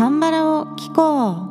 [0.00, 1.50] カンバラを聞こう。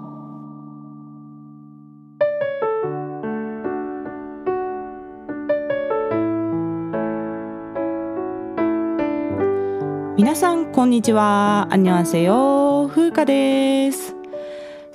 [10.18, 11.68] 皆さんこんにちは。
[11.70, 14.15] アンニョンセヨ風花です。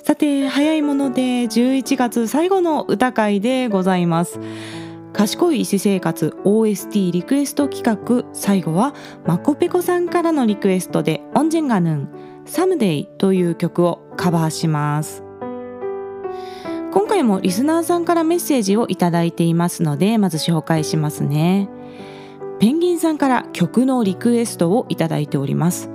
[0.03, 4.37] さて早いもので11月最後の歌会でございます。
[5.13, 8.93] 賢い医師生活 OST リクエスト企画最後は
[9.25, 12.09] マコペコさんからのリクエストでオンジェンガヌン
[12.45, 15.23] サムデイという曲をカバーします。
[16.93, 21.69] 今回もリスナーさんからメッセージをいただいていますのでまず紹介しますね。
[22.59, 25.89] ペンギンさんから曲のリクエストをいただいております。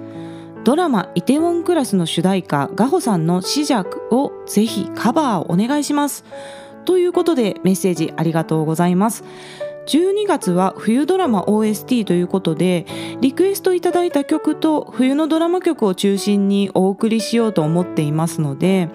[0.64, 6.24] ドラマイテウォンクラスの主題歌ガホさんの死弱をぜひカバーお願いします。
[6.84, 9.24] ということでメッセージありがとうございます。
[9.90, 12.86] 12月は冬ドラマ OST ということで
[13.20, 18.88] リクエストいただいた曲と冬のドラマ曲を中心にお送りしようと思っていますので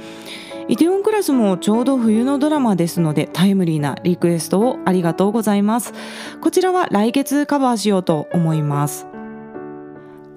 [0.69, 5.93] イテウォンクラスもちょうど冬のドラマですのでタイムリーなリクエストをありがとうございます。
[6.41, 9.05] こちらは来月カバーしようと思います。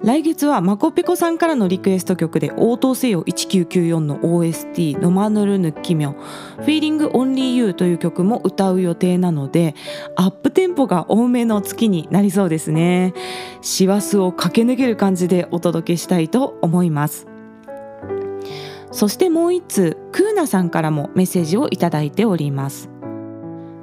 [0.03, 6.15] 来月はマコペコさんからのリクエスト曲で応答せよ1994の OST ノマヌルヌッキミョ
[6.59, 9.75] Feeling Only You という曲も歌う予定なので
[10.15, 13.13] アップテンポが多めの月になりそうですね。
[13.61, 17.27] 師走を駆け抜ける感じでお届けしたいと思います。
[18.91, 22.89] そしてもう一通クーナさんからもメッセージをいただいております。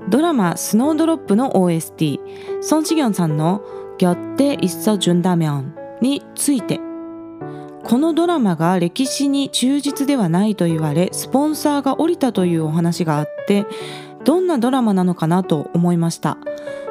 [0.09, 2.21] ドラマスノードロップの OST
[2.63, 3.63] ソン・シギョンさんの
[3.99, 5.76] ギョッテ・イッソ・ジュンダミョン。
[6.01, 6.81] について。
[7.85, 13.65] このドラマが歴史に忠実ではないと言われスポンサーが降りたというお話があって
[14.25, 16.37] どんなドラマなのかなと思いました。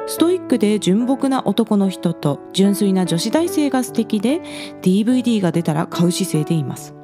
[0.06, 4.40] ストイックで純朴な男の人と純粋な女子大生が素敵で
[4.80, 6.94] DVD が出たら買う姿勢でいます。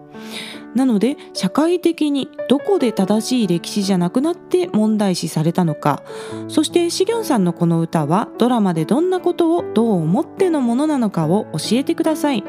[0.74, 6.02] なので社会的にどこで正しい歴史じゃなくなって問題視されたのか。
[6.48, 12.44] そしてシギョンさんのこの歌はドラマでどんなことをどう思ってのものなのかを教えてください。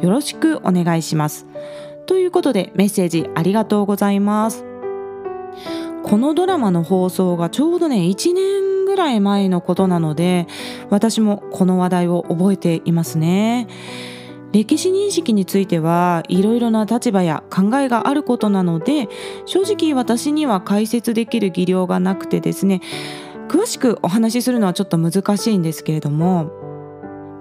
[0.00, 1.46] よろしくお願いします。
[2.06, 4.64] ということでメッセージありがとうございます。
[6.02, 10.46] このドラマの放送がちょうどね1年ぐらい前のことなので
[10.88, 13.66] 私もこの話題を覚えていますね。
[14.56, 19.06] 歴史認識についてはいろいろな立場や考えがあることなので
[19.44, 22.80] 正直私には解説できる技量がなくてですね
[23.48, 26.50] 詳しくお話しするのはちょっと難しいんですけれども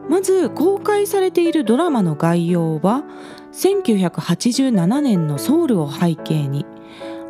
[0.09, 3.05] まず公開されているドラマの概要は
[3.53, 6.65] 1987年のソウルを背景に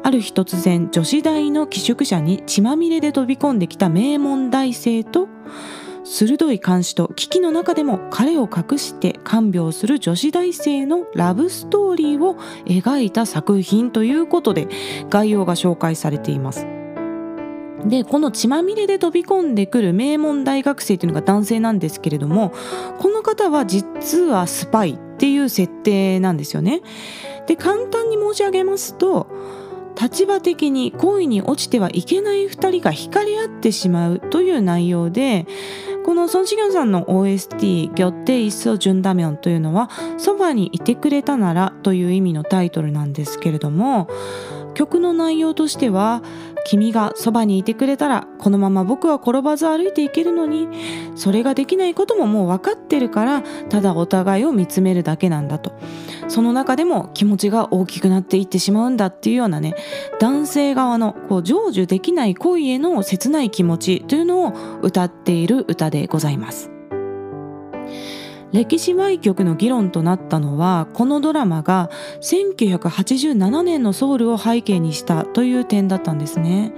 [0.02, 5.28] ある日突然女子大の寄宿舎に血まみれで飛び込んできた名門大生と
[6.06, 12.36] 鋭い監視と危機の中でも彼を隠して看病する女子大生のラブストーリーを
[12.66, 14.68] 描いた作品ということで
[15.10, 16.68] 概要が紹介されています。
[17.86, 22.52] でこの血まみれで飛び込んでくる名門大学生というのが男性なんですけれども
[23.00, 26.82] この方は実はスパイっていう設定なんですよね。
[27.48, 29.28] で簡単に申し上げますと
[30.00, 35.48] 立場的に恋に落ちてはいけない2人が惹かれ合ってしまうという内容で
[36.06, 37.58] このソン・シギョンさんの OST
[37.96, 39.90] 「ギョッテイソ・ジュンダミョン」というのは
[40.20, 44.08] 「そばにいてくれたなら」という意味のタイトルなんですけれども
[44.76, 46.22] 曲の内容としては
[46.66, 50.68] 君がそばにいてくれたらこのまま僕は転ばず歩いていけるのに
[51.16, 55.74] それができないことももう分かってるからただお互いを見つめるだけなんだと
[56.28, 59.76] その中でも気持ちが大きくなっていってしまうんだっていうようなね
[60.20, 66.75] 男性側のこう成就できない恋への切ない気持ちというのを歌っている歌でございます。
[68.56, 71.90] 歴史歪曲の議論となったのはこのドラマが
[72.22, 76.74] 1987年のソウルを背景にしたという点だったんですね。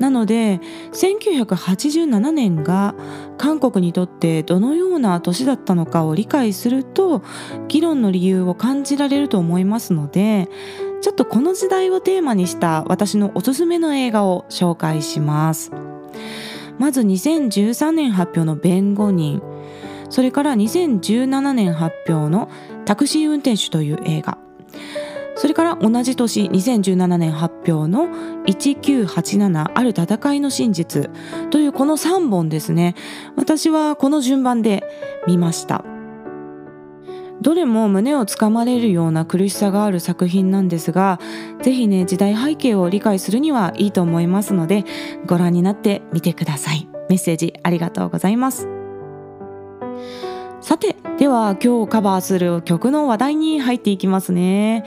[0.00, 0.60] なので
[0.92, 2.96] 1987年が
[3.38, 7.22] 韓国にとってどのような年だったのかを理解すると
[7.68, 10.48] 議論の理由を感じられると思いますので
[11.00, 15.70] ちょっとこの時代をテーマにした私のおすすめの映画を紹介します
[16.78, 19.40] まず2013年発表の弁護人
[20.08, 22.48] それから2017年発表の
[22.84, 24.38] タクシー運転手という映画。
[25.38, 28.08] それから同じ年2017年発表の
[28.46, 31.10] 1987ある戦いの真実。
[31.50, 32.94] というこの3本ですね。
[33.36, 34.82] 私はこの順番で
[35.26, 35.84] 見ました。
[37.42, 41.20] どれも胸をつかまれるような苦しさがある作品なんですが
[41.62, 44.84] ぜひね時代背景を理解するにはいいと思いますので
[45.26, 46.88] ご覧になってみてください。
[47.08, 48.75] メッセージありがとうございます。
[50.60, 54.84] さてでは今日カバーする曲の話題に入っていきますね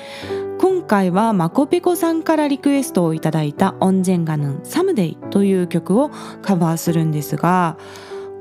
[0.60, 6.10] 今回はマコペコさんからリクエストをいただいたオンジェンガヌンサムデイという曲を
[6.42, 7.78] カバーするんですが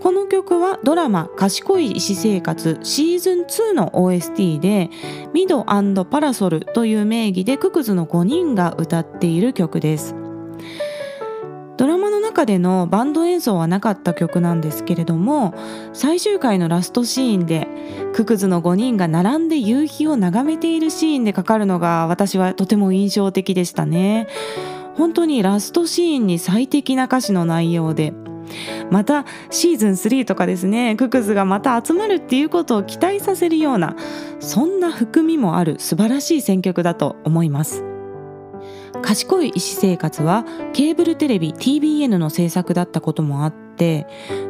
[0.01, 4.91] この曲はドラマ賢い医師生活シーズン2の OST で
[5.33, 5.65] ミド
[6.05, 10.28] パラソルという名義でククズの5人が歌っている曲です。
[12.39, 15.55] 中でのバンド演奏はなかった曲なんですけれども
[15.93, 17.67] 最終回のラストシーンで
[18.13, 24.29] ククズの5人が並んで夕日を眺めているシーンでかかるのが私はとても印象的でしたね。
[24.97, 28.13] 本当にラストシーンに最適な歌詞の内容で
[28.91, 33.97] またシーズン3とかですねククズがまた集まるっていうことを期待させるような
[34.41, 37.88] そんな含みもある素晴らしい選曲だと思います。
[39.03, 44.07] 賢い医師生活はケーブルテレビ TBN の制作だったこともあって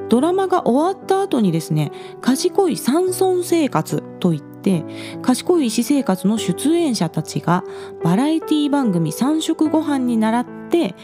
[0.09, 4.85] ドラマが終わった後にですね賢い山村生活といって
[5.23, 7.65] 賢い医師生活の出演者たちが
[8.03, 10.95] バラエティ番組三食ご飯に習って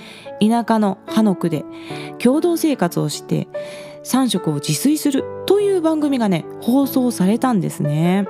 [0.41, 1.65] 田舎のハノクで
[2.19, 3.49] 共同生活をして
[4.05, 8.27] 3食を自炊するという番組がね放送されたんですね。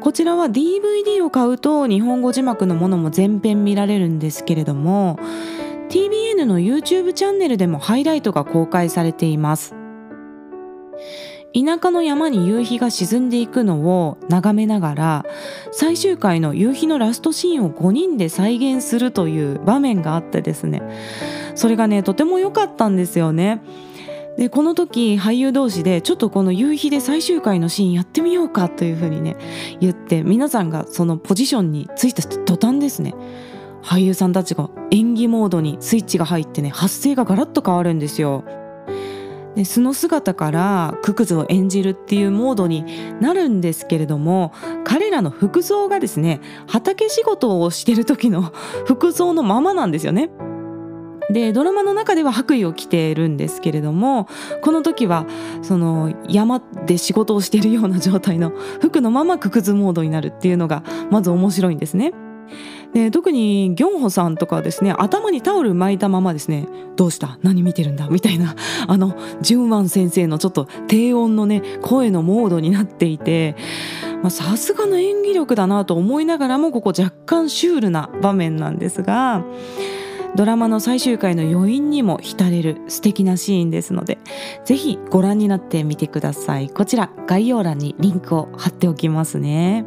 [0.00, 5.18] こちらは DVD を買うと日本語字幕のものも全編見られるんですけれども
[5.90, 9.74] TBN の YouTube チャンネルでもハイライトが公開されています。
[11.52, 15.26] 田舎の山に夕日が沈んでいくのを眺めながら
[15.72, 20.80] 最終回の夕日のラストシーンを5人で再現するという場面があってですね
[21.56, 23.60] それがねとても良かったんですよね。
[24.40, 29.36] でこの時俳優同士でちょっとこの夕日で最終回のシーンやってみようかというふうにね
[29.80, 33.14] 言って皆さんがそのポジションについた途端ですね
[33.82, 38.44] 俳優さんたちが演技モードにスイッチが入ってね発声がガラッと変わるんですよ。
[39.56, 42.86] で素の姿からククズを演じるっていうモードに
[43.20, 44.54] なるんですけれども
[44.84, 48.54] 彼らの服装がですね畑仕事をしてる時の
[48.86, 50.30] 服装のままなんですよね。
[51.32, 54.28] でドラマの中では白衣を着ているんですけれども
[54.62, 55.26] この時は
[55.62, 58.50] その山で仕事をしているような状態の
[58.80, 62.12] 服のままククズモードになるっていうのがまず面白いんですね。
[62.92, 66.66] で特にギョンホさんとかはですね頭にタオル巻いたままですね
[66.96, 67.38] どうした？
[67.42, 68.08] 何見てるんだ？
[68.08, 68.56] みたいな
[68.88, 73.54] あのジュンワン先生のちょっと低音のね声のモードになっていて
[74.28, 79.44] さすがの演技力だなと思いながらもここ若干シュールな場面なんですが
[80.36, 84.18] ドラマの最終回の余韻にも浸れる素敵なシーンですので
[84.64, 86.70] ぜひご覧になってみてください。
[86.70, 89.84] こちら概要欄にリンクを貼っておきますね。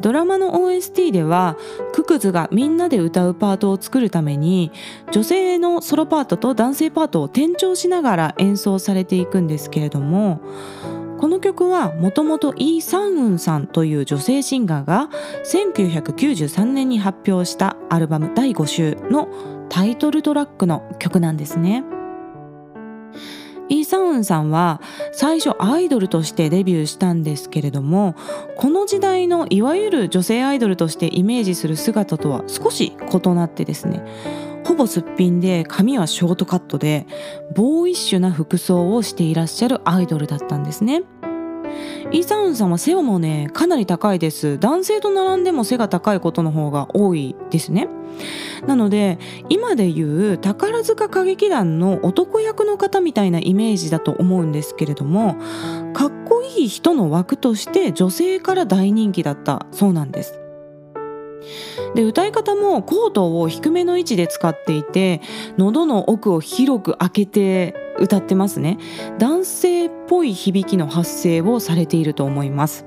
[0.00, 1.56] ドラマの OST では
[1.94, 4.70] ククズがみんなで歌うパートを作るために
[5.12, 10.42] 女性のソロパートと男性パートを転調しながら演奏されていくんですけれども
[11.24, 15.08] この曲はもともとイー・サンウンさんという女性シンガーが
[15.46, 19.30] 1993年に発表したアルバム第5週の
[19.70, 21.82] タイトルトラックの曲なんですね。
[23.70, 24.82] イ・サンウンさんは
[25.12, 28.14] 最初アイドルとしてデビューしたんですけれども
[28.58, 34.04] この時代のいわゆる女性アイドルとしてイメージする姿とは少し異なってですね
[34.66, 37.06] ほぼすっぴんで髪はショートカットで
[37.54, 41.02] ボーイッシュな服装をしていらっしゃるアイドルだったんですね。
[42.12, 44.58] イーサウンさんは背もねかなり高いです。
[44.58, 47.88] 男性と並んでも背が高いことの方が多いですね。
[48.66, 55.36] なので今でいう宝塚歌劇団の男役の方みたいなイメージだと思うんですけれども
[55.92, 60.40] かっこいい人の枠として女性から大人気だったそうなんです。
[61.94, 65.20] で歌い方もコートを低めの位置で使っていて
[65.58, 68.78] 喉の奥を広く開けて歌ってますね
[69.18, 72.86] 男性っぽい響きの発声をされていると思います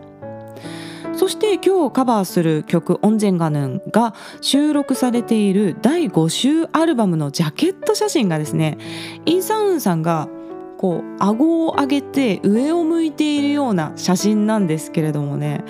[1.15, 8.77] そして今日カバーする曲「オンジェンガヌン」が収録されている第5週アルバムのジャケット写真がですね
[9.25, 10.29] イン・サウンさんが
[10.77, 15.63] こう顎を上げて上を向いているような写真なんですけれどもね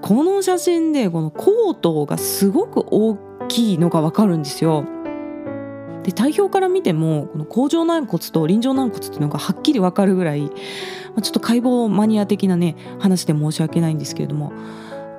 [0.00, 4.84] この写真でこのコートがすごく大きいのがわかるんですよ。
[6.04, 10.50] で体表から見てもこの甲状軟骨と臨場軟骨っていうのがはっきりわかるぐらい、ま
[11.18, 14.52] あ、ちょっと解剖マニア的なね話で申し訳ないんですけれども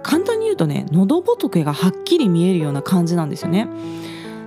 [0.04, 3.68] 簡単に言うとね喉仏がはっきり見えるような感じなんですよね。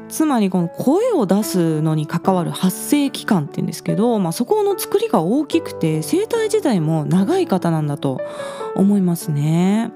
[0.09, 8.21] つまりこの声を出すのに関わる発声器官っていうんですけど、まあ、そこの作りが大きくて声帯自体も長い方なんだと
[8.75, 9.93] 思いますね。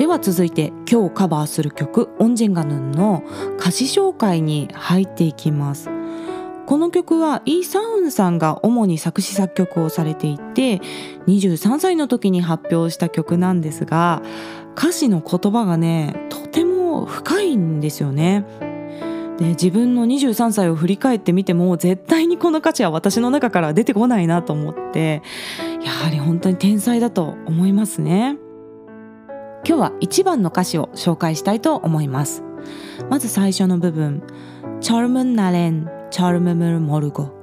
[0.00, 3.22] では続いて今日カバーする曲「オンジェンガヌン」の
[3.58, 5.90] 歌詞紹介に入っていきます。
[6.64, 10.80] この曲はイ・サウンさんが主に作詞作曲をされていて
[11.26, 14.22] 23歳の時に発表した曲なんですが
[14.74, 18.46] 歌詞の言葉がねとても深いんですよね
[19.38, 25.22] で自分の23歳を振り返ってみても絶対にこの歌詞は私の中から出てこないなと思って
[25.84, 28.38] やはり本当に天才だと思いますね
[29.67, 32.43] 今日は1番の歌詞を紹介したいと思います
[33.09, 34.23] まず最初の部分
[34.81, 37.35] 젊은날엔젊음을모르고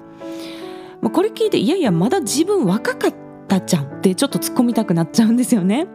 [1.14, 3.14] これ聞いていやいやまだ自分若かっ
[3.48, 5.88] たじゃんってちょっと突っ込みたくなっちゃうんですよね。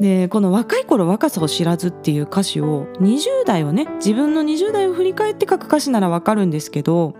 [0.00, 7.14] でこの若い頃若さを知らずっていう歌詞を20代をね自分の20代を振り返って書く歌詞ならわかるんですけど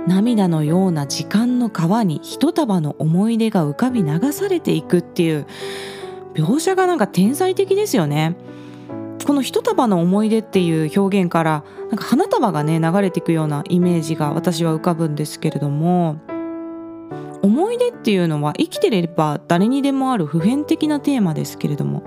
[0.07, 5.47] 涙のような時間の川に一束の思い出が浮かび流されていくっていう
[6.36, 8.36] 描写がなんか天才的ですよね。
[9.26, 16.20] この一束の思い出っていう表現からなんか花束がね流れていくようなイメージが私は浮かぶんですけれども
[17.42, 22.04] 思い出っていうのは生きてれば誰にでもある普遍的なテーマですけれども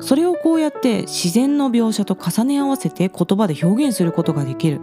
[0.00, 4.80] それをこうやって自然の描写と重ね合わせて言葉で表現することができる。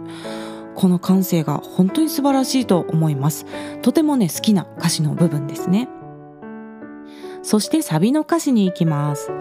[0.76, 3.44] この感性が本当に素晴らしいと思います。
[3.82, 5.88] とてもね好きな歌詞の部分ですね。
[7.41, 9.31] そしてサビの歌詞に行きます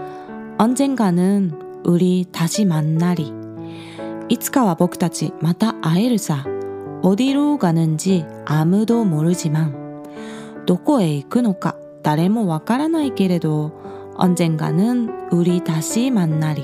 [0.58, 3.32] 언젠가는우리다시만나리
[4.28, 6.44] いつかは僕たちまた会えるさ
[7.02, 9.74] 어디로가는지아무도모르지만
[10.66, 13.72] どこへ行くのか誰もわからないけれど
[14.16, 16.62] 언젠가는우리다시만나리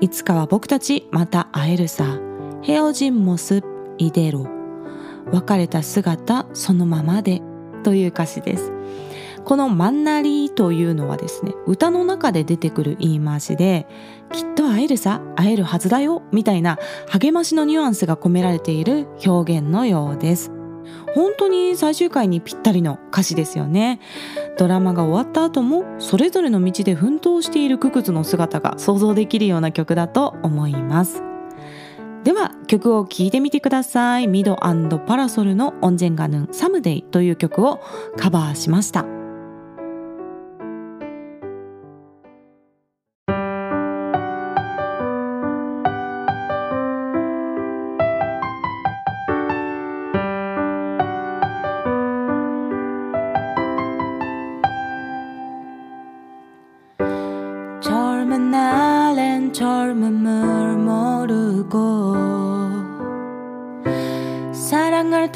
[0.00, 2.18] いつかは僕たちまた会えるさ
[2.62, 4.46] 헤어진모습이대로
[5.32, 7.42] 別れた姿そのままで
[7.82, 8.72] という歌詞です
[9.47, 13.87] このマンナリというのはですね歌の中で出てくる言い回しで
[14.33, 16.77] きっと会えるさ会えるはずだよみたいな
[17.07, 20.51] 励ましのニュアンスが込められている表現のようです。
[21.15, 24.01] 本当に最終回にぴったりの歌詞ですよね。
[24.57, 31.23] ドラマが終わった後もそれぞれの道で奮闘しているククズの姿が想像できるような曲だと思います。
[32.25, 34.27] では曲を聴いてみてください。
[34.27, 37.79] ミドパラソルの「オンジェンガヌンサムデイ」という曲を
[38.17, 39.16] カバーしました。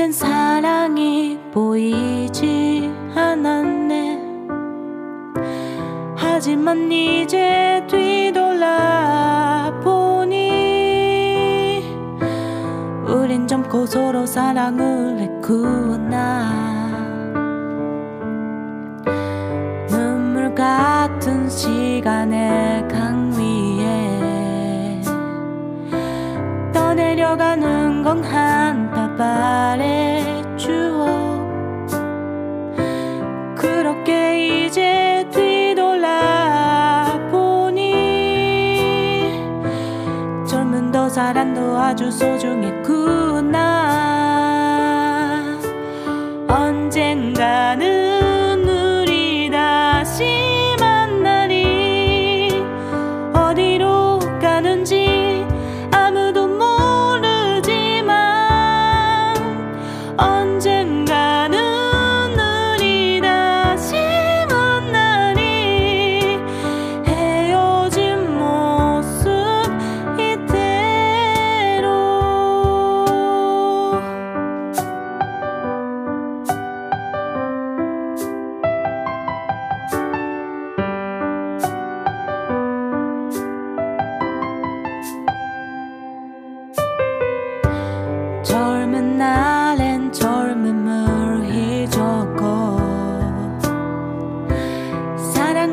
[0.01, 4.19] 땐 사랑이 보이지 않았네.
[6.15, 8.55] 하지만 이제 뒤돌아보니
[13.07, 16.70] 우린 젊고 서로 사랑을 했구나
[21.21, 25.01] 같은 시간의 강 위에
[26.73, 31.47] 떠내려가는 건한 발의 추억.
[33.55, 35.91] 그렇게 이제 뒤돌아보니
[40.49, 43.70] 젊은 더 사랑도 아주 소중했구나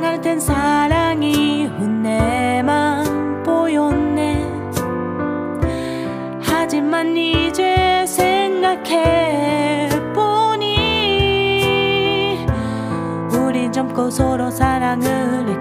[0.09, 4.43] 사랑할 땐 사랑이 혼내만 보였네.
[6.41, 8.87] 하지만 이제 생각해보니
[13.33, 15.58] 우린 젊고 서로 사랑을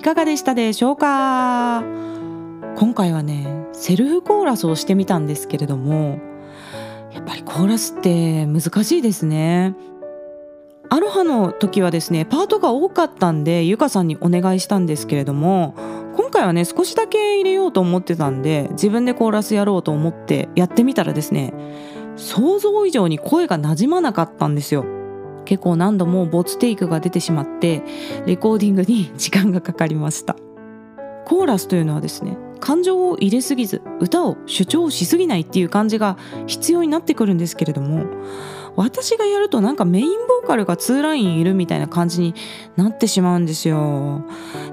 [0.00, 1.84] い、かがでしたでしょうか？
[2.76, 6.18] 今回はね、セルフコーラスをしてみたんですけれども、
[7.12, 9.74] やっぱりコーラスって難しいですね。
[10.88, 15.74] アロハの時はですね、パートが多かったんで、ゆかさんにお願いしたんですけれども、
[16.16, 21.52] 今回はね、少しだけ入れようと思ってたんで、自分でコーラスやろうと思ってやってみたらですね、
[22.16, 24.86] 想像以上に声が馴染まなかったんですよ。
[25.50, 27.82] 結構何度も没テイクが出てしまって
[28.24, 30.36] レコーディングに 時間がかかりました。
[31.26, 38.04] コーラスというのはですね感情を入れすぎず歌を主張しすぎないっていう感じが必要になってくるんですけれども
[38.76, 42.34] 私がやるとなんかメインボーカルが2ラインいるみたいな感じに
[42.76, 44.24] なってしまうんですよ。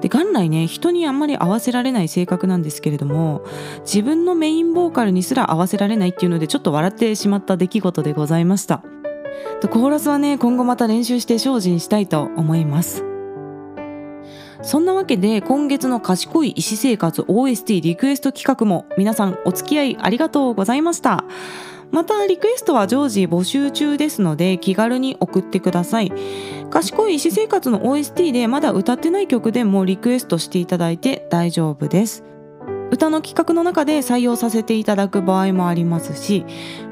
[0.01, 3.43] で元来ね人にあんまり合わせられない性格なんですけれども
[3.81, 8.83] 自分のメインボーカルにすら合わせられないっていうのでちょっと笑ってしまった出来事でございました。
[9.69, 13.03] コーラスはね今後また練習して精進したいと思います。
[14.61, 21.23] そんなわけで今月の賢い医師生活 OST リクエスト企画も皆さんお付き合いありがとうございました。
[21.91, 26.11] またリクエストは常時募集中ですので気軽に送ってください。
[26.69, 32.23] 賢い医師生活の OST でまだ歌ってない曲でもリクエストしていただいて大丈夫です。
[32.91, 36.45] 歌の企画の中で採用させていただく場合もありますし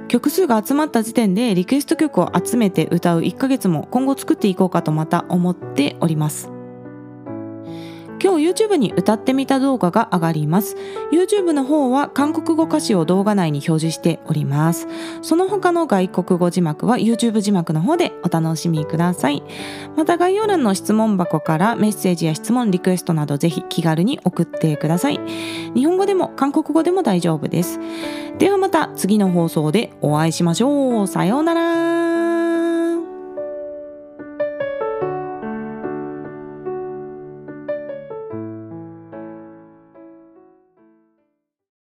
[0.08, 6.55] 曲数が集まった時点でリクエスト曲を集めて歌う1ヶ月も今後作っていこうかとまた思っております。
[8.26, 10.76] 今日 YouTube に歌ってみた動画が上がります。
[11.14, 14.88] YouTube の方は韓国語歌詞を動画内に表示しております。
[15.22, 19.44] その他の外国語字幕は YouTube 字幕の方でお楽しみください。
[19.96, 25.20] また概要欄の質問箱からメッセージや質問リクエストなどぜひ気軽に送ってください。
[25.76, 27.80] 日本語でも韓国語でも大丈夫です。
[28.40, 31.08] ではまた次の放送でお会いしましょう。
[31.08, 32.15] さようなら。